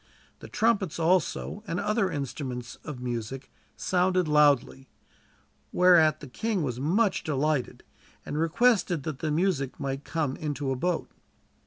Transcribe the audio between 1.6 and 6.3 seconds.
and other instruments of music, sounded loudly, whereat the